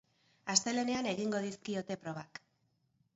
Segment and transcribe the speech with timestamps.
[0.53, 2.41] Astelehenean egingo dizkiote probak.